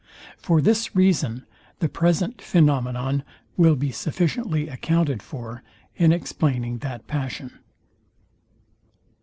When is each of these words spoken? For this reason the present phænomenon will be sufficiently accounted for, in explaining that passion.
For 0.39 0.63
this 0.63 0.95
reason 0.95 1.45
the 1.77 1.87
present 1.87 2.39
phænomenon 2.39 3.21
will 3.55 3.75
be 3.75 3.91
sufficiently 3.91 4.67
accounted 4.67 5.21
for, 5.21 5.61
in 5.95 6.11
explaining 6.11 6.79
that 6.79 7.05
passion. 7.05 7.59